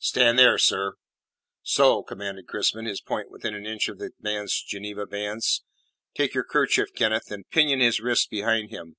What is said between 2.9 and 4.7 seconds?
point within an inch of the man's